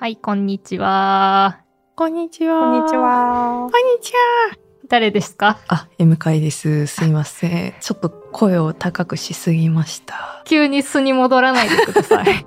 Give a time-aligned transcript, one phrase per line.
[0.00, 1.60] はい、こんにちは。
[1.94, 2.58] こんにちは。
[2.62, 2.96] こんにち。
[2.96, 3.68] は。
[3.70, 4.56] こんにちは。
[4.88, 5.58] 誰ですか？
[5.68, 6.86] あ、M 会です。
[6.86, 7.74] すいません。
[7.82, 10.42] ちょっと声を高くしすぎました。
[10.46, 12.46] 急に素に戻らないでください。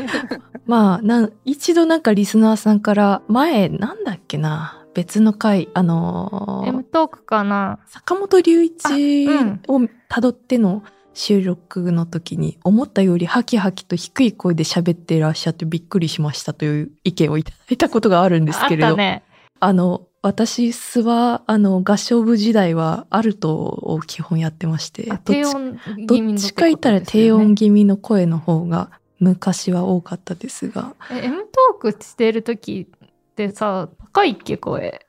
[0.64, 9.28] まあ、なん、一度なんかリスナーさんから、前、なんだっけな、別の回、あのー M トークかな坂本龍一
[9.68, 10.82] を辿っての
[11.14, 19.22] 収録の時に、思ったよりハキハキと低い声で喋っていらっしゃってびっくりしましたという意見をいただいたことがあるんですけれど、たね。
[19.60, 25.78] あの、私、スは、あの、合唱部時代は、アルトを基本やってまして、あどっち低音ど
[26.14, 28.90] 気味のっちか言ったら低音気味の声の方が
[29.20, 35.06] 昔は多かったですが、え M トークしてる時ってさ、高いっけ声？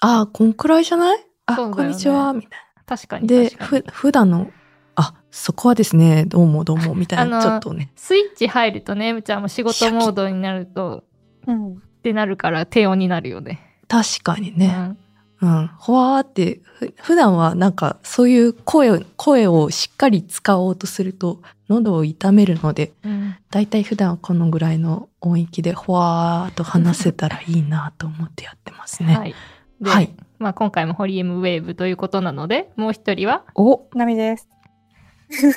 [0.00, 1.18] ああ、こんくらいじゃない？
[1.46, 2.50] あ、ねこんにちは、みたい
[2.86, 3.28] 確かな。
[3.28, 4.50] 確かにふ、普段の、
[4.94, 7.90] あ、そこはですね、どうもどうも、みたいな、ちょっとね。
[7.96, 11.04] スイッチ入るとね、M ちゃんも仕事モードになると、
[11.46, 11.72] うん。
[11.74, 13.60] ってなるから低音になるよね。
[13.88, 14.74] 確かにね。
[14.76, 14.98] うん
[15.42, 15.66] うん。
[15.76, 29.14] ほわーって、ふ普段はなんか、そういう声を、声をしっかり使おうとすると、喉を痛めるので、うんだいたい普段はこのぐらいの音域でほわーっと話せたらいいなと思ってやってますね。
[29.14, 29.34] はい。
[29.80, 34.48] で、はいまあ今回もホリエムウェーブということなので、もう一人は、お、なみです。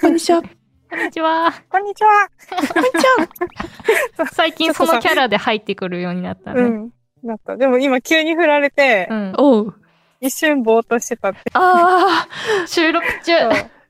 [0.01, 0.41] こんにちは。
[0.89, 1.53] こんにちは。
[1.69, 2.29] こんにちは。
[2.49, 4.25] こんにちは。
[4.31, 6.61] 最近そのキャラで入ってくるようになったね。
[6.61, 6.89] うん。
[7.25, 7.57] だった。
[7.57, 9.75] でも今急に振られて、うんおう。
[10.21, 11.39] 一瞬ぼーっとしてたって。
[11.53, 13.33] ああ、収録中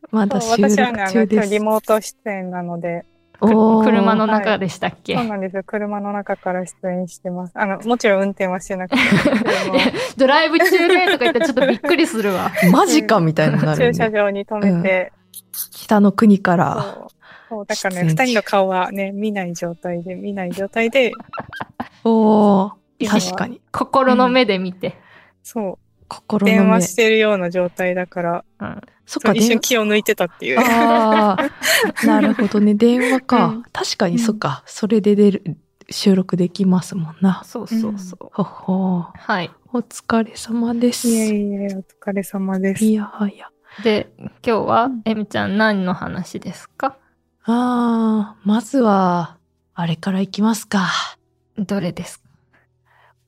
[0.10, 1.60] まだ収録私はね、あの、中です今日リ。
[1.60, 3.06] モート出演なので、
[3.40, 5.64] 車の中でしたっけ、そうなんですよ。
[5.64, 7.52] 車の中から出演してます。
[7.54, 8.98] あの、もちろん運転はしてなくて、
[10.18, 12.52] ドライブ中ねとか言ったらちょっとびっくりするわ。
[12.72, 14.20] マジかみたいになる、駐車ね。
[14.20, 15.12] 場に止めて、
[15.72, 16.82] 北の国から。
[16.82, 17.08] そう。
[17.48, 21.12] そうだからね、出演中二人の顔はね、見ない状態で、見ない状態で、
[22.04, 23.62] おー今は確かに。
[23.72, 24.98] 心の目で見て。
[25.44, 26.82] そう、心の目電話。
[26.82, 30.60] してるような状態だから、うんそっか、一瞬電気を抜いてたっていう。
[30.60, 31.52] ああ、
[32.08, 32.74] なるほどね。
[32.74, 33.46] 電話か。
[33.46, 34.64] うん確かにうんそっか。
[34.66, 35.58] それで出る、
[35.92, 37.44] 収録できますもんな。
[37.46, 38.30] そうそうそう。
[38.34, 39.52] ほほーはい。
[39.74, 41.08] お疲れ様です。
[41.08, 42.84] いえいえ、お疲れ様です。
[42.84, 43.50] いやはや。
[43.84, 46.98] で、今日はうん、エミちゃん何の話ですか？
[47.44, 49.38] ああ、まずは、
[49.74, 50.88] あれからいきますか。
[51.58, 52.26] どれですか？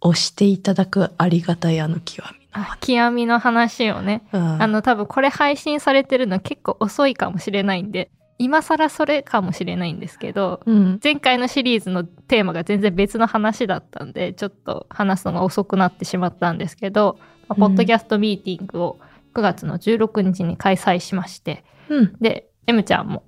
[0.02, 4.24] 押していただくありがたいあの極みのあ極みの話をね。
[4.32, 8.10] うんあの、多分これ配信されてるの結構遅いかもしれないんで、
[8.40, 11.00] 今更それかもしれないんですけど、うん。
[11.04, 19.00] 前回のシリーズのテーマが全然別の話だったんでちょっと話すのが遅くなってしまったんですけど、まあうんポッドキャストミーティングを
[19.38, 22.16] 9月の16日に開催しましてうん。
[22.20, 23.24] で M ちゃんも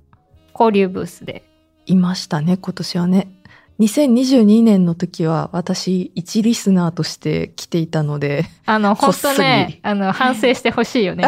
[0.53, 1.45] 交流ブースで
[1.85, 3.31] いましたね、今年はね。
[3.79, 11.25] 2022年の時は私、一リスナーとして来ていたので、あの本当ねあの反省してほしいよね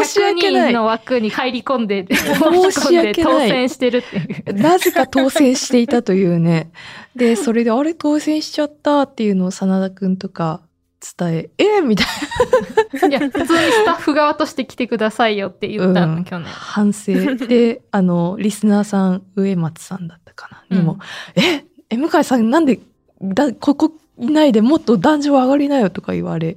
[0.00, 0.72] 申し訳な100人い。
[0.72, 6.70] の枠に入り込んで申し訳ない当選してるっていうなぜか当選していたというね。
[7.16, 10.60] で、それで、あれ当選しちゃったっていうのを真田くんとか
[11.18, 12.06] 伝え、えみたい
[13.10, 16.24] いや普通にスタッフ側として来てくださいよって言ったの、うん。
[16.24, 16.44] 去年。
[16.44, 17.12] な反省。
[17.36, 20.98] で、あの、リスナーさん、上松さんだったかな、にも、
[21.34, 22.80] え、え、向井さんなんで、
[23.20, 26.56] だ、ここいないでもっと壇上上がりなよとか言われ、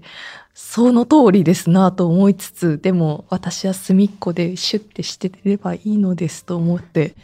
[0.54, 7.16] その通りですなと思いつつ、でも私は隅っこでシュッてしてればいいのですと思って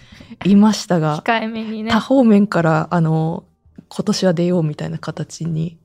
[0.45, 1.91] いましたが、控えめにね。
[1.91, 3.43] 他方面から、あの、
[3.89, 5.82] 今年は出ようみたいな形に、あ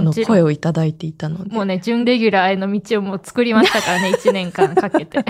[0.00, 5.24] の声をいただいていたので、もうね、準レギュラーへの道をもう作りましたからね、 1年間かけて。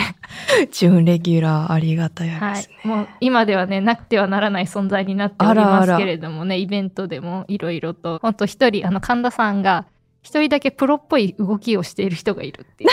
[0.70, 2.76] 準レギュラーありがたいではいすね。。
[2.84, 8.20] もう今ではね、なくてはならない存在になっておりあらますあらけれどもね、イベントでもいろいろと。
[8.22, 9.86] ほんと一人、あの、神田さんが、
[10.22, 12.88] 一人だけプロっぽい動きをしている人がいるって言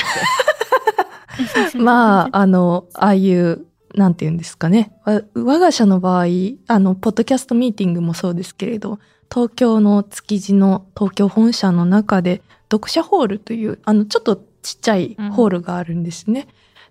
[1.67, 1.77] って。
[1.77, 3.65] まあ、あの、ああいう、
[3.95, 4.91] なんて言うんですかね。
[5.05, 6.25] わ我が社の場合、
[6.67, 8.99] あの、ポッドキャストミーティングもそうですけれど、
[9.31, 12.41] 東京の築地の東京本社の中で、
[12.71, 16.47] 読者ホールという、あの、ちょっとちっちゃいホールがあるんですね。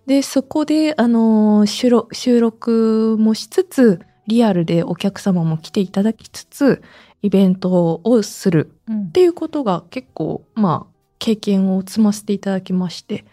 [0.07, 6.83] で、そこで、あの、収録収録もしつつ、リアルでお客様も来ていただきつつ、
[7.23, 9.03] イベントをするうん。
[9.09, 13.25] っていうことが結構、まあ、経験を積ませていただきまして、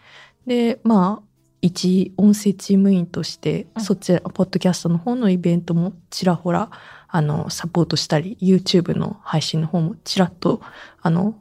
[0.46, 1.26] で、まあ、
[1.62, 3.82] 一音声チーム員として、うん。
[3.82, 6.70] そちら、ポッドキャストの方のイベントもちらほら、
[7.16, 10.60] あの、サポートしたり、YouTube の配信の方もちらっと、
[11.00, 11.34] あの、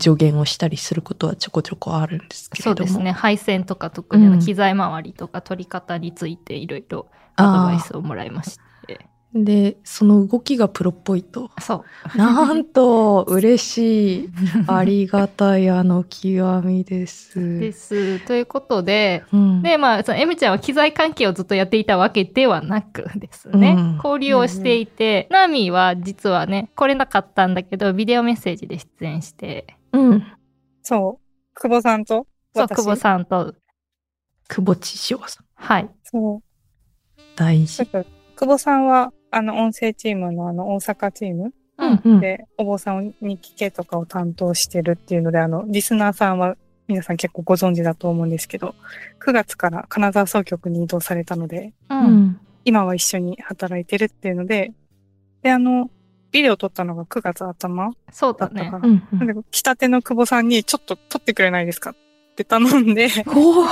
[0.00, 2.76] 助言をしたりすることはちょこちょこあるんですけれども。
[2.76, 3.10] そうですね。
[3.10, 8.67] 配線とか特に機材周りとか取り方についていろいろアドバイスをもらいまして。
[9.44, 11.50] で、その動きがプロっぽいと。
[11.60, 12.18] そう。
[12.18, 14.28] なんと、 嬉しい。
[14.66, 17.58] ありがたい、あの極みです。
[17.60, 18.20] です。
[18.26, 30.24] ということで、うん、で、まあ、その M ちゃんは機材関係をずっとやっていたわけではなくですね、うん交流をしていて、ナーミーは実はね、来れなかったんだけど、ビデオメッセージで出演して、うん。
[30.82, 31.54] そう。
[31.54, 32.26] 久保さんと？
[32.54, 32.76] そう、私？
[32.76, 33.54] 久保さんと、
[34.48, 35.46] 久保千代さん。
[35.54, 35.90] はい。
[36.04, 36.42] そう。
[37.36, 37.84] 大事。
[37.84, 38.04] 久
[38.46, 42.00] 保さんは、あの、音声チームのあの、大阪チームうん。
[42.04, 42.20] うん。
[42.20, 46.56] で、お坊さんに聞けとかを担当してるっていうので、あの、リスナーさんは
[46.88, 48.74] 皆さん結構ご存知だと思うんですけど、
[49.20, 51.94] 9月から金沢総局に移動されたので、う。
[51.94, 52.40] うんん。
[52.64, 54.72] 今は一緒に働いてるっていうので、
[55.42, 55.90] で、あの、
[56.30, 58.78] ビデオ撮ったのが9月頭そうだねだったか。
[58.78, 58.88] ら。
[58.88, 59.08] うん。
[59.12, 61.94] なんで、来たての久保さんにちょっと撮ってくれないですかっ
[62.38, 63.68] て頼んで、おー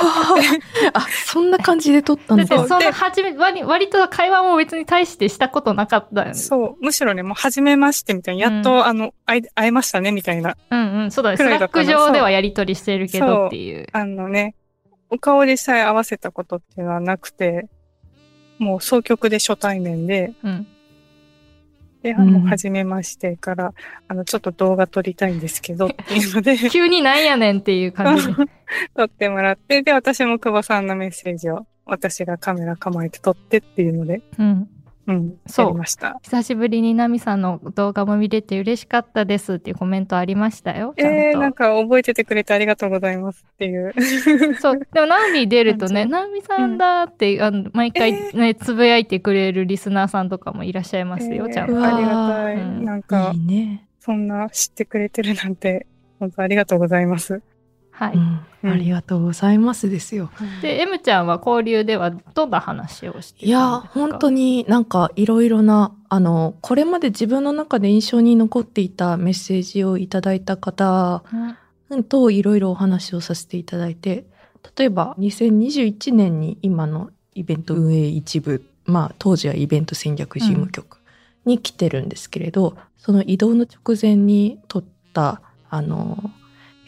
[0.93, 2.45] あ、そんな感じで撮ったんだ。
[2.45, 6.35] だってそそうでの初め割割と会話も別に対してしたことなかったよね。
[6.35, 11.37] そう、むしろね、もう初めましてみたいな、やっと、あの、会え会えましたねみたいな、うんうん、そうだね。
[11.37, 13.87] Slack 上ではやりとりしてるけどっていう。
[13.93, 14.55] あのね、
[15.11, 17.69] お顔でさえ合わせたことっていうのはなくて、
[18.59, 20.67] もう総局で初対面で、うん。
[22.07, 23.75] で、あうんの、初めましてから、
[24.07, 28.33] あの、ちょっと動画撮りたいんですけど っていうので、急になんやねんっていう感じで。
[28.95, 34.69] 撮ってもらって、で、私も久保さんのメッセージを、私がカメラ構えて撮ってっていうので、うん。
[35.07, 36.19] うん、そうやりました。
[36.23, 40.95] 久しぶりにナミさんの動画も見れて嬉しかったですっていうコメントありましたよ。
[40.99, 41.15] ちゃんと。
[41.17, 43.95] えー、なんか覚えててくれてありがとうございますっていう。
[44.61, 44.79] そう。
[44.93, 51.83] でも、ナミ出るとね、 感ナミさんだって、あの毎回えね、つぶやいてくれるリスナーさんとかもいらっしゃいますよ、えーちゃんと。
[51.83, 52.57] ありがたい。
[52.57, 53.87] うんなんかいい、ね。
[54.01, 55.87] そんな知ってくれてるなんて、
[56.19, 57.43] 本当ありがとうございます。
[57.97, 58.13] はい。
[58.15, 58.47] うん。
[58.63, 60.31] ありがとうございますですよ。
[60.61, 64.65] で、M ちゃんは交流ではどんな話をしていや、本当に。
[64.65, 71.23] になんかいろいろな、あの、これまで自分の中で印象に残っていたメッセージをいただいた方
[71.89, 74.27] うんといろいろお話をさせていただいて、
[74.77, 80.99] 例えば2021年に今のイベント運営一部、まあ当時はイベント戦略事務局
[81.45, 84.85] に来てるんですけれど、その移動の直前に撮っ
[85.15, 85.41] た、
[85.71, 86.31] あの、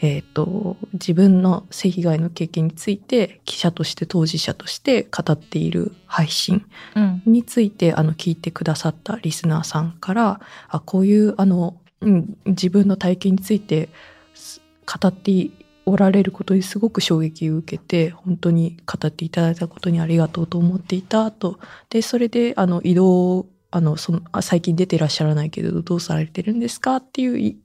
[0.01, 6.65] えっ、と、自分の性被害の経験について記者として当事者として語っている配信
[6.95, 7.21] うん。
[7.25, 13.89] についてあの聞いてくださったリスナーさんからあこういうあの、うん、自分の体験について
[14.33, 15.49] す語って
[15.85, 21.59] おられることにすごく衝撃を受けて本当に語っていただいたことにありがとうと思っていたと
[21.89, 26.97] でそれであの移動あのそのあ最近出てらっしゃらないけれどどうされてるんですか？
[26.97, 27.57] っていう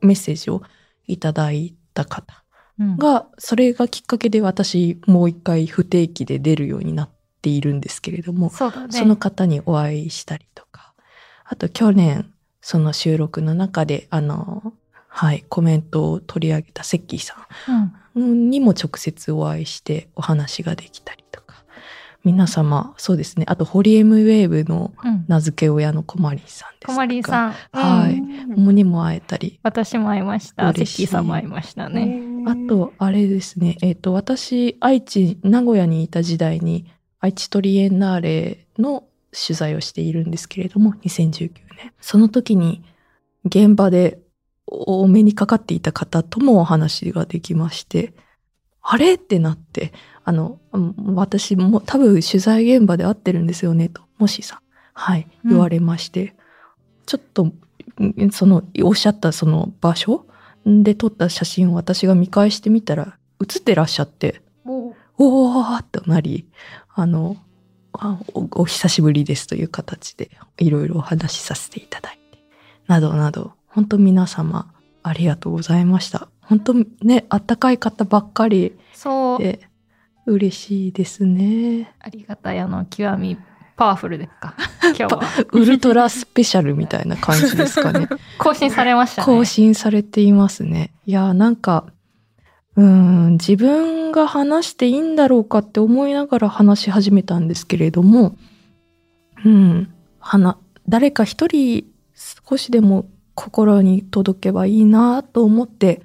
[0.00, 0.62] メッセージを
[1.06, 2.44] いただいた方
[2.78, 7.08] うんがそれがきっかけで私もう一回不定期で出るようになっ
[7.42, 8.86] ているんですけれどもそね。
[8.90, 10.92] その方にお会いしたりとか、
[11.44, 14.72] あと去年、その収録の中で、あの、
[15.08, 17.46] はい、コメントを取り上げたセッキーさ
[18.16, 21.23] うんんにも直接お会いしてお話ができたり
[22.24, 25.24] 皆様、そうですね、あとホリエムウェーブのうん。
[25.28, 26.92] 名付け親のコマリンさんですとか？
[26.92, 27.52] こまりんさん。
[27.72, 30.64] はいうんもにも会えたり、私も会いました。
[30.64, 32.20] セッ嬉しいキーさんも会いましたね。
[32.46, 36.86] あと、あれですね、えっ、と、私、愛知、名古屋にいた時代に、
[37.20, 41.92] 愛知トリエンナーレの取材をしているんですけれども、2019年。
[42.00, 42.84] その時に、
[43.46, 44.18] 現場で
[44.66, 48.12] おお目にかかっていた方ともお話ができまして、
[48.86, 49.14] あれ？
[49.14, 49.92] ってなって、
[50.24, 54.58] あの、うん私も多分取材現場で会ってるんですよね、と、もしさん、
[54.92, 55.50] はい、うん。
[55.50, 56.36] 言われまして、
[57.06, 60.26] ちょっと、んその、おっしゃったその場所
[60.66, 66.48] で撮った写真を私が見返してみたら、写ってらっしゃって、おーっとなり、
[66.94, 67.36] あの、
[67.92, 72.38] あおお久しぶりですという形でいろいろお話しさせていただいて、
[72.86, 74.72] などなど、本当皆様
[75.02, 76.28] ありがとうございました。
[76.46, 79.38] 本当ね、あったかい方ばっかりそう。
[79.38, 79.60] で、
[80.26, 81.94] 嬉しいですね。
[82.00, 82.58] ありがたい。
[82.58, 83.36] あの、極み、
[83.76, 84.54] パワフルですか？
[84.98, 85.20] 今日は。
[85.52, 88.08] ウルトラスペシャルみたいな感じですかね。
[88.38, 89.26] 更新されましたね。
[89.26, 90.92] 更新されていますね。
[91.06, 91.86] いやー、なんか、
[92.76, 98.36] うーん、自分が話していいんだろうかって思いながら話し始めたんですけれども、
[99.44, 100.56] うん、話、
[100.88, 101.84] 誰か一人
[102.14, 106.02] 少しでも心に届けばいいなと思って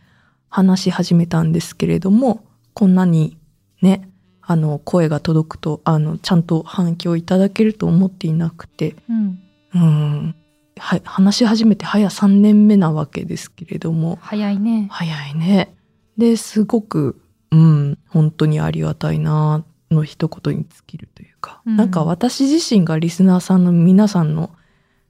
[0.50, 3.38] 話し始めたんですけれども、こんなに
[3.82, 4.10] ね、
[4.41, 9.39] あの、声が届くと、あの、ちゃんと反響いただけると思っていなくて、うん。
[9.75, 10.36] うん、
[10.77, 14.88] は話し始めて早3年目なわけですけれども、早いね。
[14.89, 15.75] 早いね。
[16.18, 24.51] で、すごく、うん、本当にありがたいな、の一言に尽きるというか、うんなんか私自身がリスナーさんの皆さんの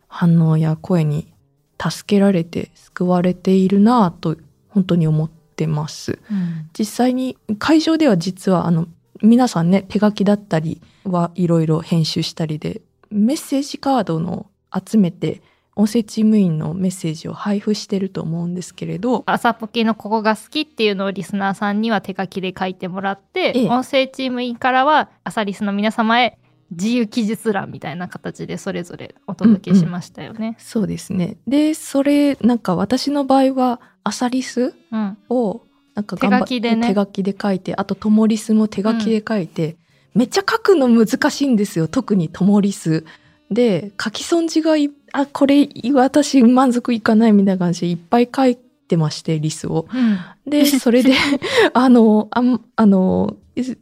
[0.08, 1.34] 反応や声に
[1.82, 4.38] 助けられて救われているなぁと
[4.80, 6.20] 本当に思ってます。
[6.32, 6.70] うん。
[6.78, 8.88] 実際に会場では実はあの
[9.22, 12.82] 皆さんね手書きだったりはいろいろ編集したりで
[13.12, 15.42] メッセージカードの集めて
[15.76, 19.24] 音声チーム員のメッセージを配布してると思うんですけれど。
[19.26, 23.68] 朝ポケのここが好きっていうのをリスナーさんには手書きで書いてもらって、ええ。
[23.68, 26.38] 音声チーム員からは朝リスの皆様へ
[26.72, 30.56] 自由記述欄みたいな形でそれぞれお届けしましたよね。
[30.60, 31.38] そうですね。
[31.48, 35.62] でそれなんか私の場合はアサリスうん、を
[35.96, 36.90] なんか手書きでね。
[36.90, 39.78] 手書きで書いてあとトモリスも手書きで書いて、
[40.14, 41.88] めっちゃ書くの難しいんですよ。
[41.88, 43.06] 特にトモリス。
[43.52, 48.60] で書き損じがいあこれ私満足いかないみたいな感じでいっぱい書い
[48.90, 49.88] てましてリスを。
[49.94, 50.20] うん。
[50.50, 51.14] でそれで
[51.74, 53.38] あのあんあの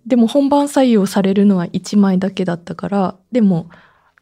[0.05, 3.69] でも本番採用されるのは1枚だけだったからでも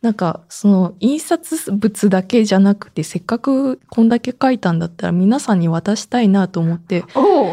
[0.06, 7.04] なんかその印刷物だけじゃなくてせっかくこんだけ書いたんだったら皆さんに渡したいなと思って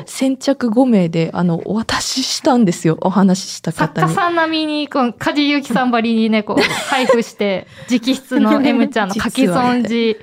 [0.04, 2.98] 先着5名であのお渡ししたんですよ。
[3.00, 4.12] お話しした作方に。
[4.12, 10.18] 家さん並みにこの梶裕貴さんばりにねこう配布して直筆の M ちゃんの 書き損じ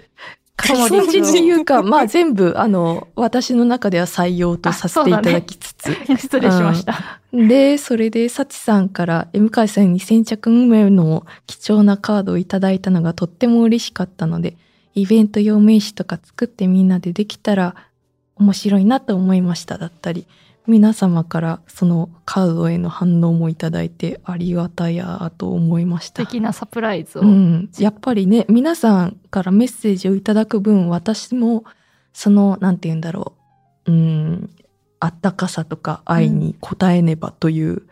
[0.68, 7.20] 書き損じっていうかまあ全部あの私の中では採用とさせていただきつつ、失礼しました。
[7.32, 14.58] で、それで、サチさんから M 会さんに先着運命の貴重なカードをいただいたのがとっても嬉しかったので、
[14.96, 17.76] イベント用名刺とか作ってみんなでできたら
[18.36, 20.26] 面白いなと思いましただったり、
[20.70, 26.24] 皆様からそのカードへの反応もいただいてありがたやと思いました。
[26.24, 27.22] 素敵なサプライズを。
[27.24, 31.64] うん、やっぱりね皆さんからメッセージをいただく分私も
[32.14, 33.34] そのなんて言うんだろ
[33.88, 33.92] う。
[33.92, 34.50] うん。
[35.00, 37.84] あったかさとか愛に応えねばという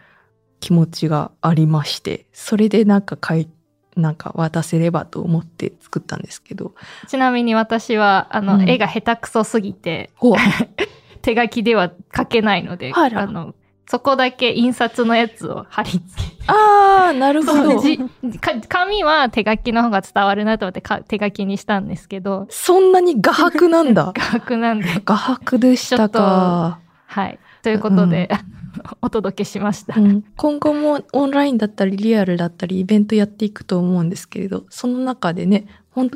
[0.60, 3.50] 気持ちがありまして、それでなんかかい
[3.96, 6.76] なんか渡せればと思って作ったんですけど。
[7.08, 8.70] ちなみに私はあの、うん。
[8.70, 10.12] 絵が下手くそすぎて
[11.28, 13.28] 手書きでは書けないのであら。
[13.28, 13.54] の
[13.90, 17.82] そこだけ印刷のやつを貼り付けあーなるほど。
[18.70, 22.48] 紙は手書きの方が伝わるなと思ってか手書きにしたんですけど。
[22.50, 24.12] そんなに画伯なんだ。
[24.16, 24.88] 画伯なんで。
[25.04, 26.80] 画伯でしたか。
[27.06, 27.40] はい。
[27.62, 28.30] ということで、
[29.02, 35.66] お届けしました、うん、今後もオンラインだったりリアルだったりイベントやっていくと思うんですけれどその中でね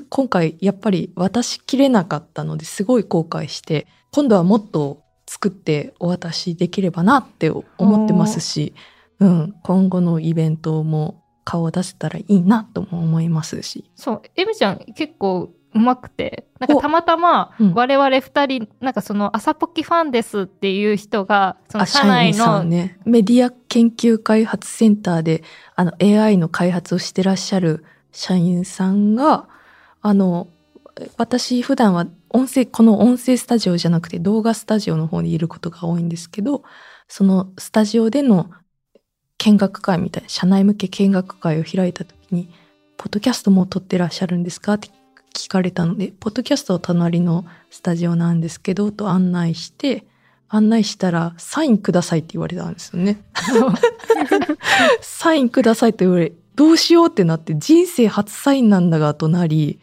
[0.10, 8.76] 今回やっぱり渡しきれなかったのですごい後悔して今度はもっと作ってお渡しできればなって思ってますし、
[9.20, 13.90] うん、今後のイベントも顔を出せたらいいなとも思いますし。
[13.96, 17.74] そう、エミちゃん結構うまくて、なんかたまたまうん。
[17.74, 23.00] 我々二人、なんかその朝ポキファンですっていう人が、そのあ社内の、ね。
[23.06, 25.44] メディア研究開発センターで
[25.76, 29.48] あの AI の開発をしてらっしゃる社員さんが
[30.02, 30.48] あの
[31.18, 36.64] 私普段は音声この音声スタジオじゃなくて動画スタジオの方にいることが多いんですけど
[37.08, 38.50] そのスタジオでの
[39.38, 42.50] 見学会みたいな社内向け見学会を開いた時に
[42.98, 44.90] 「ポッドキャストも撮ってらっしゃるんですか?」って
[45.34, 50.06] 聞かれたので「ポッドキャストは隣のスタジオなんですけど」と案内して
[50.50, 53.24] 案内したら「サインください」って言われたんですよね。
[55.02, 59.80] サインくださいと言われどうしようってなって人生初サインなんだがとなり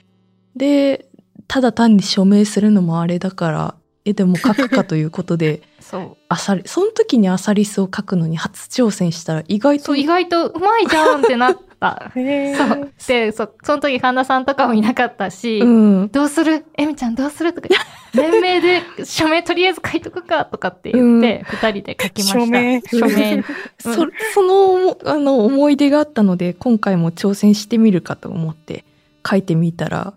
[0.59, 1.07] で
[1.47, 3.75] ただ単に署名するのもあれだから
[4.05, 6.17] えでも書くかということで そう。
[6.29, 12.11] アサリその時にアサリスを書くのに初挑戦したら意外と意外とうまいじゃんってなった。
[12.17, 12.93] へーそう。
[13.07, 16.67] で、そその時神田さんとかもいなかったし、うんどうする？
[16.77, 17.53] エミちゃんどうする？
[17.53, 17.69] とか
[18.15, 22.41] 連名で署名とりあえず書いとくかとかって言って、二、人で書きました。
[22.41, 23.45] 署名署名。
[23.79, 23.95] そ
[24.35, 28.85] そのあの思い出があったので今回も挑戦してみるかと思って
[29.29, 30.15] 書いてみたら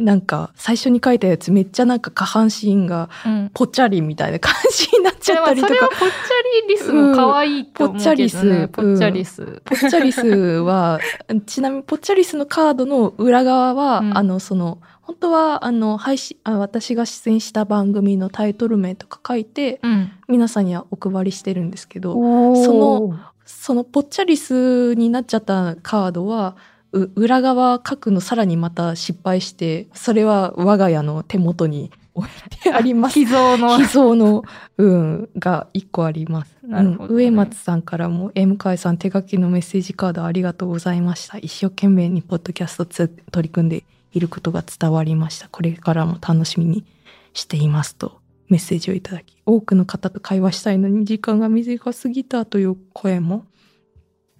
[0.00, 3.50] なんか最初に書いたやつめっちゃなんか下半身がうん。
[3.52, 8.24] ぽっちゃりみたいな感じになっちゃったりとかでもそれはぽっちゃりリスも可愛いと思うけどね。
[8.62, 9.62] うんぽっちゃりス。
[9.64, 11.00] ぽっちゃりスは
[11.46, 20.12] ちなみにぽっちゃりス のカードの裏側は、うんあのその本当はあの配信あ私が出演した番組のタイトル名とか書いてうん。
[20.28, 22.14] 皆さんにはお配りしてるんですけど
[22.54, 26.60] そそのそのぽっちゃりスになっちゃったカードはう
[26.92, 34.44] 裏側書くのさらにまた失敗してそれは我が家の手元に置いてあります 秘蔵の秘蔵の、
[34.76, 36.56] うん、が一個あります。
[36.64, 41.38] ねうん、上松さんからも、M 会さん手書きのメッセージカードありがとうございました。
[41.38, 45.48] 一生懸命にポッドキャストつ取り組んでいることが伝わりました。
[45.48, 46.84] これからも楽しみに
[47.32, 53.44] していますとメッセージをいただき、多くの方と会話したいのに時間が短すぎたという声も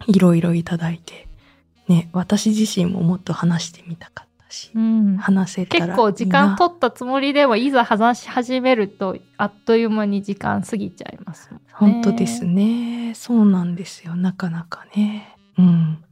[0.06, 1.29] いろいろいただいて、
[1.90, 11.58] ね、私自身ももっと話してみたかったし、うん話せたら結構時間取ったつもりでもいざ話し始めるとあっという間に時間過ぎちゃいますね。
[11.72, 13.12] 本当ですね。
[13.16, 14.14] そうなんですよ。
[14.14, 15.36] なかなかね。
[15.58, 16.04] うん。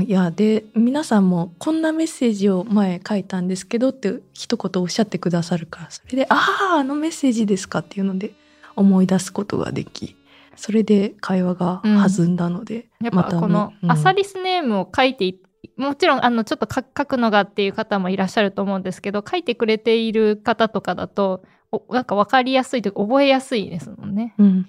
[0.00, 6.34] いや、で、皆さんもこんなメッセージを前書いたんですけどって一言おっしゃってくださるから、それで、あ
[6.72, 8.32] あ、あのメッセージですかっていうので
[8.74, 10.16] 思い出すことができ、
[10.56, 15.40] それで会話が弾んだので、やっまたぱこのうんアサリスネームを書いてい
[15.76, 24.34] もちろんあのちょっと書書くのがっていう方もいらっしゃると思うんですけど書いてくれている方とかだとおなんか分かりやすいというか覚えやすいですもんね。
[24.38, 24.68] うん。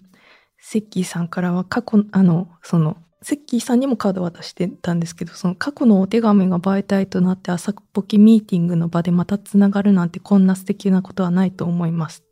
[0.66, 12.23] セッキーさんからは過去、あの、その、セッキーさんにもカード渡してたんですけど、その過去のお手紙が媒体となって朝っぽきミーティングの場でまたつながるなんてこんな素敵なことはないと思います。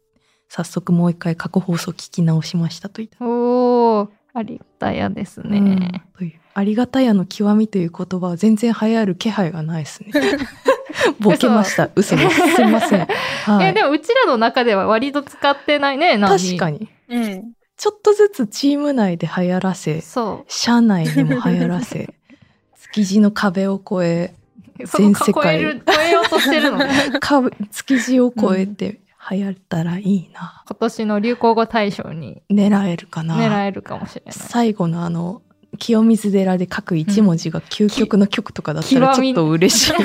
[0.53, 3.25] 早速もう一回過去放送聞き直しましたといった。
[3.25, 5.59] おーありがたやですね。
[5.59, 10.11] うんというありがたやの極みという言葉は全然流行る気配がないですね。
[11.21, 11.89] ボケました。
[11.95, 12.55] 嘘です。
[12.55, 13.07] すいません。
[13.47, 13.67] はいい。
[13.67, 16.89] やでもうちらの中では割と使ってないね確かに。
[17.07, 17.53] うん。
[17.77, 22.13] ちょっとずつチーム内で流行らせ、そ社内でも流行らせ、
[22.93, 24.33] 築地の壁を越え、
[24.85, 26.79] 全世界超えようとしてるの
[27.71, 30.63] 築地を越えて流行ったらいいな。
[30.65, 33.35] 今年の流行語大賞に狙えるかな。
[33.37, 34.33] 狙えるかもしれない。
[34.33, 35.41] 最後のあの、
[35.77, 39.93] 清水寺で書く一文字が究極の曲とかだったらきちょっと嬉しい。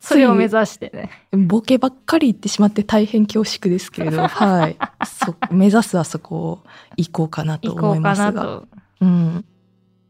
[0.00, 1.10] それを目指してね。
[1.32, 4.76] ボケばっかり言ってしまって大変恐縮ですけれど、 はい。
[5.04, 6.62] そ目指すはそこを
[6.96, 8.62] 行こうかなと思いうますが。
[9.00, 9.44] うん。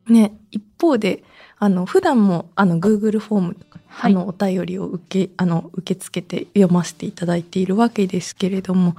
[0.08, 1.24] ね、一方で、
[1.58, 4.12] あの、普段も、あの、Google フォームとか、はい。
[4.12, 8.94] あの、お便りを受け、あの、受け付けて読ませていただいているわけですけれども、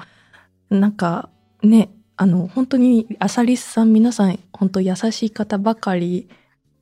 [0.69, 1.29] なんか、
[1.63, 6.27] ね、あの、本当に、アサリスさん皆さん、本当優しい方ばかり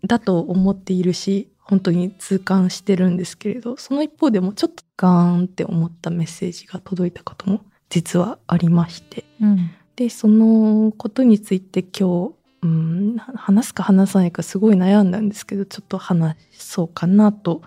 [0.06, 9.72] だと思っているし、本当に痛感してるんですけれど、その一方でもちょっとガーンって思ったメッセージが届いたことも実はありまして、うん。
[9.96, 12.34] でそのことについて今日、
[12.66, 17.62] うん、話すか話さないかすごい悩んだんですけどちょっと話そうかなと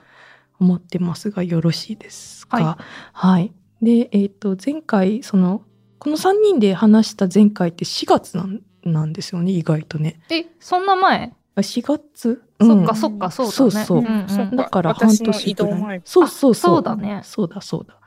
[0.59, 2.79] 思ってますがよろしいですか？
[3.13, 5.63] はい、で、えっと前回その
[6.01, 10.21] この3人で話した前回って4月なんなんですよね意外とね。
[10.31, 11.33] え、そんな前？
[11.55, 13.51] あ4月、そっかそっかそうだね。
[13.51, 16.03] そうそううんうんそっだから半年ぐらい。
[16.05, 16.75] そうそうそう。
[16.75, 17.99] そうだねそうだそうだ。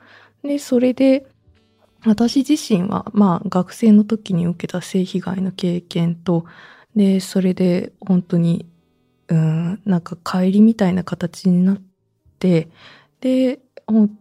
[0.43, 1.27] で、それで、
[2.05, 6.45] 私自身は、まあ、学生の時に受けた性被害の経験と、
[6.95, 8.65] で、それで本当に、
[9.27, 11.81] うん、なんか帰りみたいな形になっ
[12.39, 12.69] て、
[13.21, 13.59] で、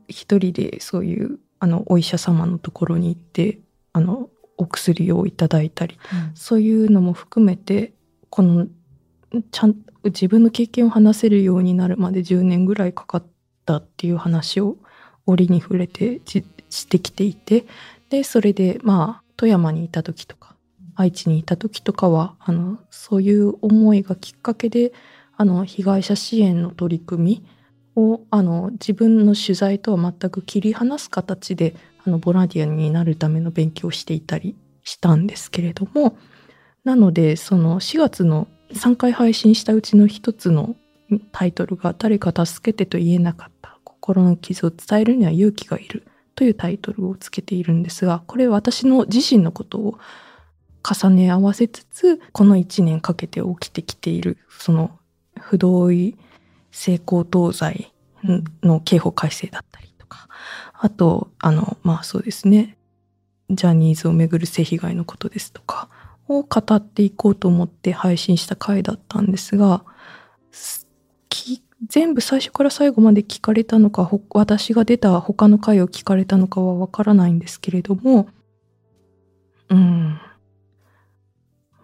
[0.09, 3.59] 一人でそういう、あの、お医者様のところに行って、
[3.93, 4.31] あの、
[4.61, 5.99] お薬をいただいたり
[6.35, 7.95] そういうのも含めて
[8.29, 8.67] この
[9.51, 13.25] ちゃん自分の経験を話せるようになるまで10年ぐらいかかっ
[13.65, 14.77] たっていう話を
[15.27, 17.65] 折に触れてじしてきていて
[18.11, 20.55] でそれでまあ富山にいた時とか
[21.01, 24.93] 愛知にいた時とかはあのそういう思いがきっかけで
[25.37, 27.45] あの被害者支援の取り組み
[27.97, 36.17] をあの自分の取材とは全く切り離す形であのボランティアになるための勉強をしていたりしたんですけれども
[36.85, 40.77] なのでその4月の3回配信したうちの一つの
[41.33, 49.99] タイトルが「誰か助けてと言えなかった心の傷を伝えるには勇気がいる」というタイトルをつけているんですがこれ私の自身のことを
[50.83, 54.99] 重ね合わせつつこの1年かけて起きてきているその
[55.39, 56.17] 不同意
[56.71, 57.93] 性交等罪
[58.63, 60.29] の刑法改正だったりとか
[60.75, 62.77] あとあのまあそうですね。
[63.51, 65.89] ジャニーズをめぐる性被害のことですとか
[66.29, 69.85] を語っていこうと思って配信した回だったんですが
[71.89, 78.29] 全部最初から最後まで聞かれたのか私が出た他の回を聞かれたのかはわからないんですけれども
[79.69, 80.21] うん。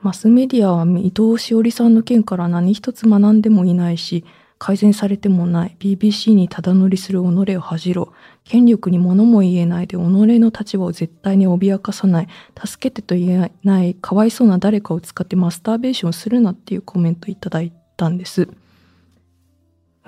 [0.06, 4.24] マスメディアは伊藤詩織さんの件から何一つ学んでもいないし
[4.56, 5.76] 改善されてもない。
[5.80, 8.12] BBC にただ乗りする己を恥じろ。
[8.44, 12.28] 権力に物も言えないで己の立場を絶対に脅かさない。
[12.56, 18.48] 助けてと言えないかわいそうな誰かを使ってマスターベーションするなっていうコメントいただいたんです、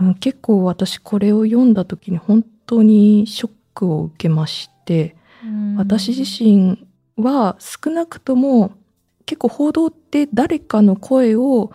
[0.01, 5.17] うん、結構私これを読んだ時に本当にショックを受けまして。
[5.77, 8.73] 私自身は少なくとも
[9.29, 11.71] 結構報道って誰かの声を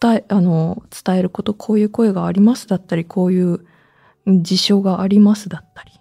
[0.00, 3.64] 伝えあの伝えることこういう声がありますだったりこういう
[4.26, 5.92] 事象がありますだったり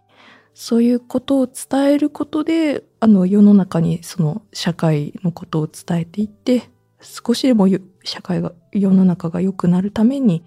[0.56, 7.68] そういうことを伝えることであの世の中にその社会のことを伝えていって少しでも
[8.04, 10.44] 社会が世の中が良くなるために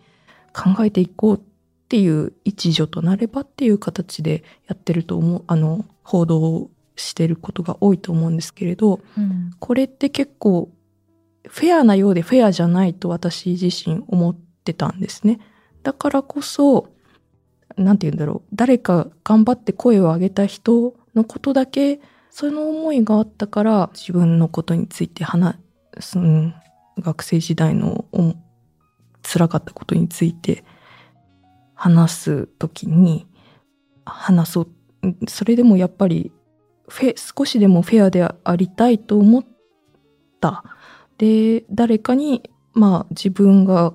[0.53, 1.41] 考えていこうっ
[1.89, 10.71] ていう一助となればっていう形でやってると思うあの報道してることが多いと思うんですけれどうんこれって結構
[11.49, 15.41] フェアなようでフェアじゃないと私自身思ってたんですね。
[15.83, 16.89] だからこそ、
[17.77, 18.49] なんて言うんだろう。
[18.55, 25.57] 誰か頑張って声を上げた人のことだけ、その思いがあったから自分のことについて話
[25.99, 26.55] す、うん
[26.99, 28.35] 学生時代のお
[29.23, 30.65] 辛かったことについて
[31.75, 33.27] 話すときに
[34.05, 34.69] 話そう。
[35.29, 36.33] それでもやっぱり
[36.91, 39.45] 少しでもフェアでありたいと思っ
[40.41, 40.65] た。
[41.19, 43.93] で、誰かに、まあ自分が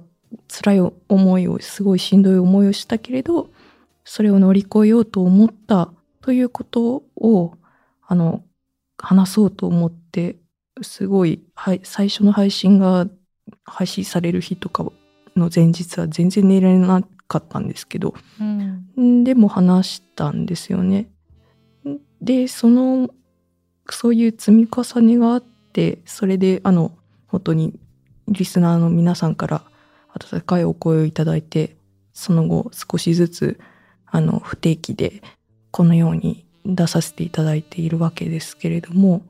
[0.47, 3.49] 辛い思いを、すごいしんどい思いをしたけれど、
[4.03, 7.53] それを乗り越えようと思ったということを、
[8.05, 8.43] あの、
[8.97, 10.37] 話そうと思って、
[10.81, 13.07] すごい、はい、最初の配信が
[13.63, 14.83] 配信される日とか
[15.35, 21.09] の前日は全然寝られなかったんですけど、うんんでも話したんですよね。
[22.23, 23.09] で、その、
[23.89, 27.77] そういう積み重ねがあって、それで、あの、本当に、
[28.29, 29.63] リスナーの皆さんから
[30.13, 31.75] 温かいお声をいただいて、
[32.13, 33.59] その後、少しずつ、
[34.05, 35.21] あの、不定期で、
[35.71, 39.23] このように出させていただいているわけですけれども、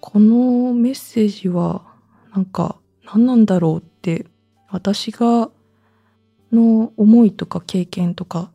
[0.00, 1.82] このメッセージは、
[2.34, 4.26] なんか、何なんだろうって、
[4.68, 5.50] 私が、
[6.52, 8.50] の思いとか経験とか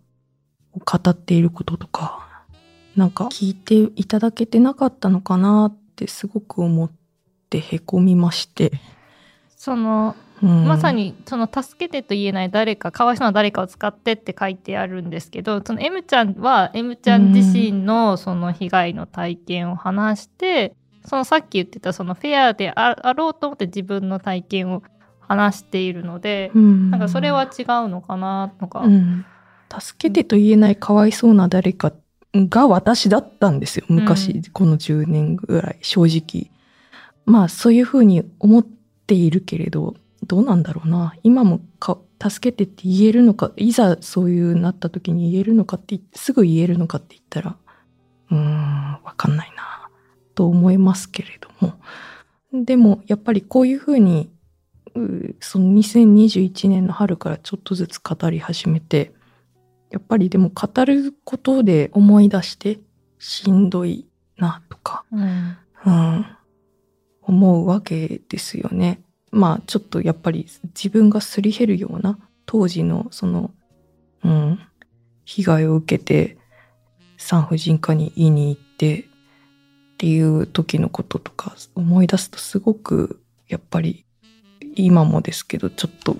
[0.74, 2.31] を語っていることとか、
[2.95, 6.91] なんか聞いていただけてなかったのかなってすごく思っ
[7.49, 8.71] てへこみまして。
[9.56, 20.73] そのうんまさにその助けてと言えない誰かかわいそうな誰かを使ってって書いてあるんですけどその M ちゃんは M ちゃん自身のその被害の体験を話して
[21.06, 24.82] そのさっき言ってたそのフェアでああろうと思って自分の体験を
[25.19, 28.80] 話しているのでうんなんかそれは違うのかなとか。
[28.80, 29.25] うん
[29.80, 31.93] 助けてと言えないかわいそうな誰か
[32.34, 33.86] が私だったんですよ。
[33.89, 36.52] 昔、うんこの10年ぐらい、正直。
[37.26, 41.13] まあ、そういうふうに思っているけれど、どうなんだろうな。
[41.24, 47.58] 今もか助けてって言えるのか、いざそういうなった時に言えるのかってすぐ言えるのかって言ったら、
[48.30, 49.89] うーん、わかんないな、
[50.36, 51.74] と思いますけれども。
[52.54, 54.32] でも、やっぱりこういうふうに、
[54.96, 59.13] うその2021年の春からちょっとずつ語り始めて、
[59.91, 62.80] やっぱりでも語ることで思い出して
[63.19, 66.25] しんどいなとか、うんうん、
[67.21, 69.01] 思うわけですよね。
[69.32, 73.51] まあちょっとやっぱり自分がすり減るような当時のその、
[74.23, 74.60] うん、
[75.25, 76.38] 被害を受けて
[77.17, 79.04] 産婦人科に言いに行ってっ
[79.97, 84.06] ていう時のこととか思い出すとすごくやっぱり
[84.75, 86.17] 今もですけどちょっと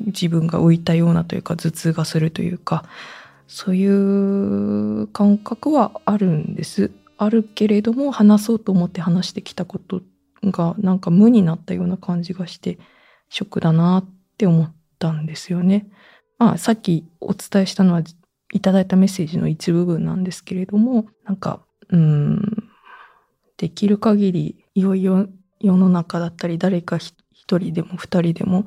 [0.00, 2.84] 自分が浮いたようなというか頭痛がするというか
[3.46, 6.90] そういう感覚はあるんです。
[7.18, 10.02] あるけれども話そうと思って話してきたこと
[10.44, 12.78] がなんか無になったような感じがして
[13.30, 14.04] ショックだなっ
[14.36, 15.88] て思ったんですよね。
[16.38, 18.02] まあさっきお伝えしたのは
[18.52, 22.68] いただいたメッセージの一部分なんですけれどもなんかうん
[23.56, 25.26] できる限りいよいよ
[25.60, 27.14] 世の中だったり誰か一
[27.58, 28.66] 人でも二人でも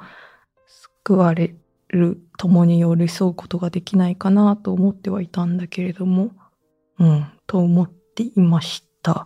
[1.09, 1.55] 救われ
[1.87, 6.29] る共に寄り添うことができないかなと思ってはいたんだけれども
[6.99, 9.25] うんと思っていました。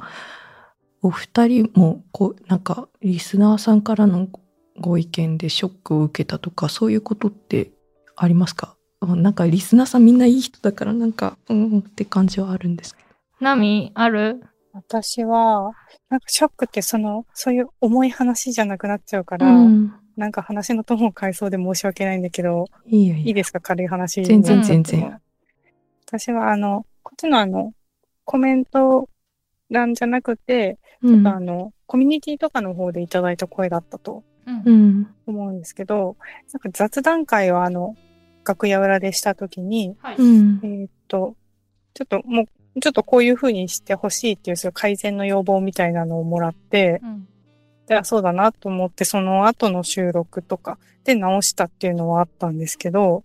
[1.01, 4.29] お二人もこうなんかリスナーさんからの
[4.79, 7.71] ご意見でショックを受けたとかそういうことって
[8.15, 8.77] ありますか？
[9.01, 13.09] うんなんかリスナーさんみんないい人だからなんかうんうんって感じはあるんですけど。
[13.41, 14.41] ナミある？
[14.75, 15.73] 私は、
[16.09, 23.27] なんかショックってその、そういう重い話じゃなくなっちゃうから、うん、なんか話のトーンを変えそうで申し訳ないんだけど、いいよいいよ。
[23.27, 23.59] いいですか？
[23.59, 24.23] 軽い話。
[24.23, 25.19] 全然全然。
[26.07, 27.73] 私はあの、こっちのあの、
[28.23, 29.09] コメント
[29.71, 31.27] 欄じゃなくて、うん。
[31.27, 34.61] あの、コミュニティとかの方でいただいた声だったとうん。
[34.65, 35.15] うん。
[35.25, 36.15] 思うんですけど、
[36.53, 37.95] なんか雑談会をあの、
[38.45, 40.15] 楽屋裏でしたときに、はい。
[40.17, 40.59] うん。
[40.63, 41.35] えーっと、
[41.95, 47.27] ちょっともう、ちょっとこういう風にしてほしいっていう、そういう改善の要望みたいなのをもらって、うん
[47.87, 53.23] で、あそうだなと思って、その後の収録とかで直したっていうのはあったんですけど、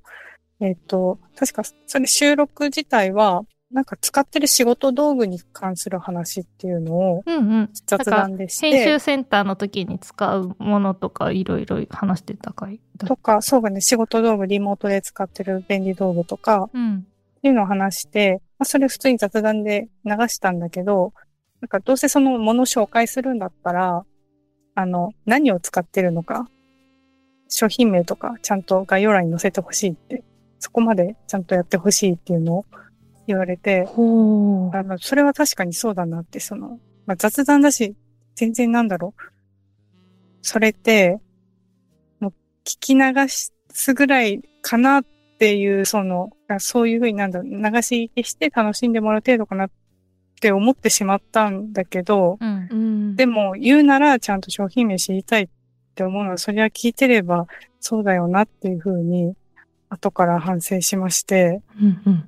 [0.60, 7.70] えっ、と、確か、それ収録自体は、なんか使ってる仕事道具に関する話っていうのをうんうん。
[7.86, 17.06] 雑談でし編て、集センターの時に使うものとかいろいろ話してたかいとか、そうだね、仕事道具、リモートで使ってる便利道具とか、うん。
[17.38, 21.12] っていうのを話して、まあ、それ普通に雑談で流したんだけど、
[21.60, 24.04] なんかどうせそのものを紹介するんだったら、
[24.78, 26.48] あの、何を使ってるのか、
[27.48, 30.22] 商品名とかちゃんと概要欄に載せてほしいって、
[30.60, 32.66] そこまでちゃんとやってほしいっていうのを
[33.26, 33.88] 言われて。
[34.72, 37.96] あの、それは確かにそうだなって、その、まあ、雑談だし、
[38.36, 39.22] 全然なんだろう。
[40.42, 41.18] それって、
[42.20, 42.32] もう
[42.64, 43.28] 聞き流
[43.72, 45.04] すぐらいかなっ
[45.40, 49.70] ていう、その、あそういうふうになんだろう、流し聞きして楽しんでもらう程度かなっ
[50.40, 53.16] て思ってしまったんだけど、うんうん。
[53.16, 55.48] でも言うならちゃんと商品名知りたいっ
[55.94, 57.46] て思うのは、それは聞いてれば
[57.80, 59.34] そうだよなっていうふうに、
[59.88, 62.24] 後から反省しまして、うんうん。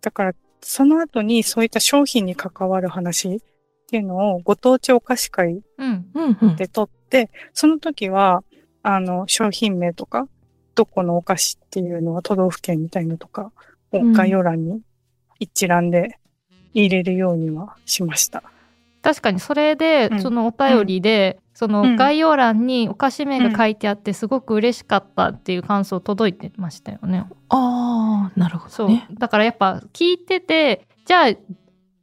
[0.00, 3.40] だから、その後にそういった商品に関わる話っ
[3.88, 6.56] ていうのをご当地お菓子会うんうんうん。
[6.56, 8.42] で取って、その時は、
[8.82, 10.28] あの、商品名とか、
[10.78, 13.50] どこのお菓子っていうのは都道府県みたいのとか
[13.92, 14.80] 概要欄に
[15.40, 16.20] 一覧で
[16.74, 18.42] 入れるようにはしました。
[19.02, 27.26] 確かにそれで、うんそのお便りで、そうんの概要欄にお菓子名が書いてあってすごく嬉しかったっていう感想届いてましたよね。
[27.48, 29.06] ああ、なるほそう、どね。
[29.12, 31.30] だからやっぱ聞いててじゃあ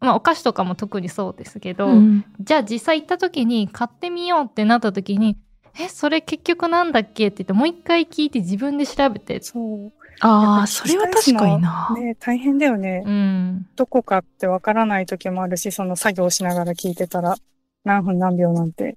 [0.02, 5.38] まあお菓子とかも特にそうですけど、うんじゃあ実際行った時に買ってみようってなった時に
[5.80, 7.28] えそれ結局なんだっけ？
[7.28, 9.92] って言ってもう一回聞いて自分で調べてそう。
[10.22, 11.94] ああ、それは確かにな。
[11.98, 13.04] ね、大変だよね。
[13.06, 17.36] うんどこかってわからない時もあるし、その作業しながら聞いてたら、
[17.84, 18.96] 何分何秒なんて。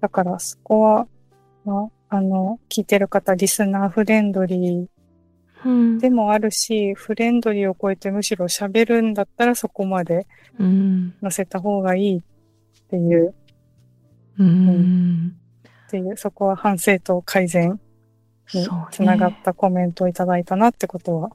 [0.00, 1.06] だから、そこは、
[1.64, 4.88] まあ、あの、聞いてる方、リスナーフレンドリ
[5.64, 10.26] うんーでもあるし、フレンドリーを超えてむしろ喋るんだったらそこまで
[10.58, 11.14] うん。
[11.22, 12.22] 載せた方がいいっ
[12.90, 13.34] ていう、
[14.38, 15.36] うん。
[15.94, 17.78] っていう、そこは反省と改善
[18.52, 21.30] につながったコメントをいただいたなってことは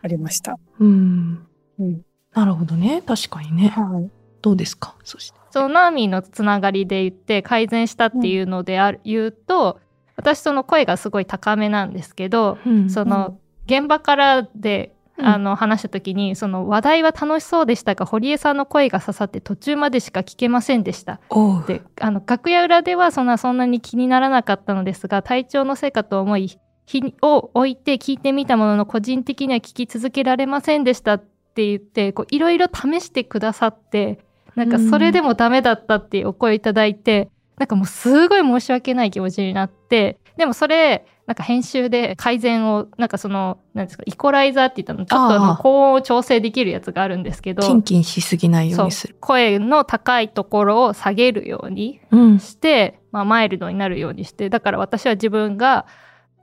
[0.00, 0.58] ありました。
[0.78, 1.46] うん。
[1.78, 2.02] うん。
[2.32, 3.02] なるほどね。
[3.02, 3.68] 確かにね。
[3.68, 4.10] はい。
[4.40, 4.94] どうですか？
[5.04, 5.38] そして。
[5.50, 9.78] そのナーミーのつながりで言って改善したっていうのである、言うと
[10.16, 21.20] 私その声がすごい高めなんですけど、うんその現場からで、うんあの話した時にその話題は楽しそうでしたが堀江さんの声が刺さって途中までしか聞けませんでした。
[21.66, 34.20] であの楽屋裏ではそんなそんなに気にならなかったのですが体調のせいかと思い日を置いて聞いてみたものの個人的には聞き続けられませんでしたって言ってこういろいろ試してくださって
[34.54, 49.16] なんかそれでもダメだったっていうお声いただいて、なんかもうすごい申し訳ない気持ちになってでもそれなんか編集で改善をなんかそのなんですかイコライザーって言ったのちょっとあの高音を調整できるやつがあるんですけどキンキンしすぎないようにする。
[49.20, 52.38] 声の高いところを下げるようにうん。
[52.38, 55.84] して、まあ、マイルドになるようにしてだから私は自分が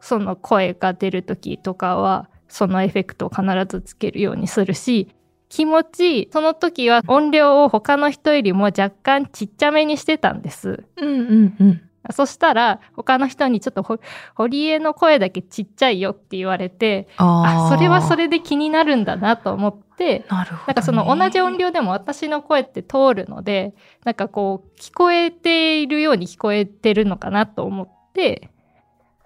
[0.01, 5.07] その声が出る時とかはそのエフェクトを必ずつけるようにするし
[5.49, 10.83] 気持ちその時は音量を他の人よりも若干ちっちゃめにしてたんです。
[10.97, 11.81] うんうんうん。
[12.11, 13.99] そしたら他の人にちょっとほ
[14.35, 20.63] 堀江の声だけちっちゃいよって言われてあそれはそれで気になるんだなと思ってなるほど、ね。
[20.67, 28.49] なんかその同じ音量でも私の声って通るのでなんかこう聞こえているように聞こえてるのかなと思って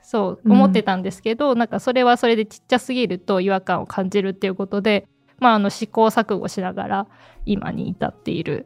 [0.09, 7.07] そううん思ってたんですけど、なんかそれはそれでちっちゃすぎると違和感を感じるっていうことで、まあ、あの試行錯誤しながら
[7.45, 8.65] 今に至っている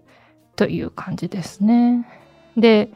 [0.56, 2.08] という感じですね。
[2.56, 2.94] で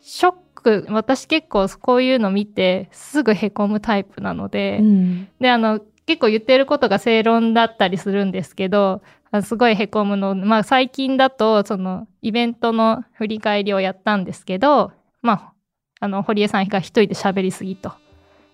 [0.00, 4.78] ショック私結構こういうの見てすぐへこむタイプなので。
[4.80, 5.28] うん。
[5.40, 15.52] であの結構言ってることが正論だったりするんですけどあすごいへこむの、まあ、最近だとそのイベントの振り返りをやったんですけど、まあ、
[16.00, 17.92] あの堀江さんが一人で喋りすぎと。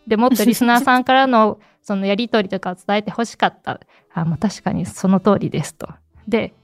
[0.09, 3.79] でもっとリスナーさんからの そのやり取りとかを伝えてほしかった。
[4.13, 5.89] あもう確かにその通りですと。
[6.27, 6.55] で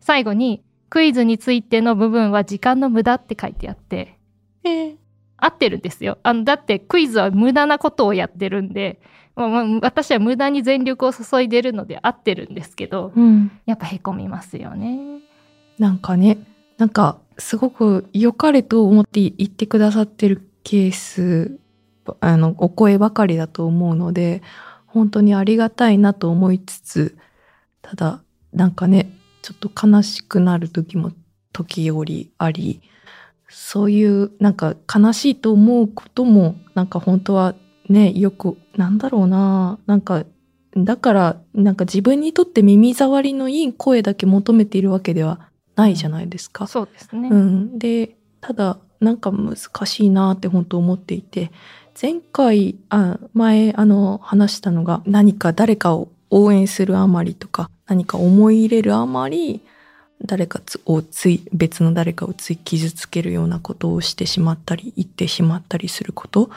[0.00, 4.18] 最後にクイズについての部分は時間の無駄って書いてあって
[4.64, 4.96] え ー
[5.42, 6.18] 合ってるんですよ。
[6.22, 9.00] あのだってクイズは無駄なことをやってるんで、
[9.34, 13.50] まあまあ私は無駄に全力を注いでるので合ってるんですけど、うん。
[13.64, 15.20] やっぱへこみますよね。
[15.78, 16.38] なんかね、
[16.76, 21.58] なんかすごく良かれと思って言ってくださってるケース、
[22.20, 24.42] あの、お声ばかりだと思うので、
[24.86, 27.16] 本当にありがたいなと思いつつ、
[27.80, 29.10] ただ、なんかね、
[29.42, 31.12] ちょっと悲しくなる時も
[31.52, 32.82] 時折あり、
[33.50, 37.54] そういうなんか悲しいと思うことも、なんか本当は
[37.88, 40.24] ね、よく、なんだろうな、なんか
[40.76, 46.66] だからなんか自分にとって耳障りのいい声だけ求めているわけではないじゃないですか。
[46.66, 47.28] そうですね。
[47.28, 51.50] うん、でただなんか難しいなって本当思っていて
[52.00, 59.62] 前回あ前あの話したのが何か誰かを応援するあまりとか何か思い入れるあまり
[60.24, 66.50] 誰かをつい、別の誰かをつい傷つけるようなことをしてしまったり、言ってしまったりすること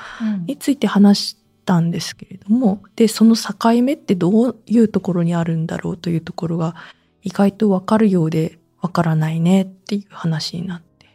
[0.45, 6.75] について話したんですけれども、で、その境目ってどういうところにあるんだろうというところが
[7.23, 11.07] 意外とわかるようでわからないねっていう話になって、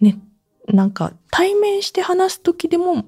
[0.00, 0.18] ね、
[0.68, 3.04] なんか対面して話す時でも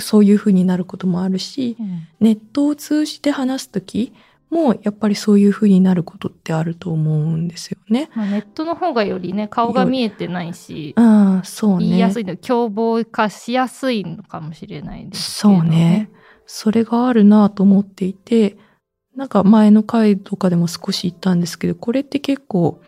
[0.00, 4.12] そういうふうになることもあるし、うん、ネットを通じて話す時
[4.50, 8.10] もやっぱりそういうふうになることってあると思うんですよね。
[8.14, 16.10] まあ、ネットの方がよりね顔が見えてないしあそう、ね、言いやすいの凶暴化しやすいのかもしれないですけど、ね、そうね
[16.46, 18.56] それがあるなと思っていて
[19.14, 22.80] なんか前の回とかでも少し言ったんですけどこれって結構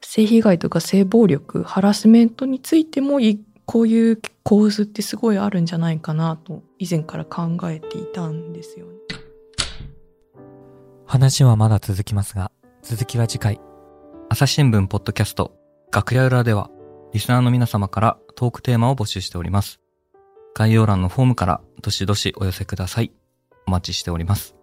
[0.00, 3.18] 性被害とか性暴力ハラスメントについても
[3.64, 8.92] こういう構図ってすごいあるんじゃないかなと以前から考えていたんですよね。
[11.08, 13.58] 話はまだ続きますが、続きは次回。
[14.28, 15.54] 朝日新聞ポッドキャスト、
[15.90, 16.68] 楽屋裏では、
[17.14, 19.80] リスナーの皆様からトークテーマを募集しております。
[20.54, 23.10] 概要欄のフォームからどしどしお寄せください。
[23.66, 24.57] お待ちしております。